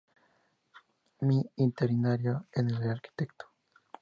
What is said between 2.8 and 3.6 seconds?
arquitecto".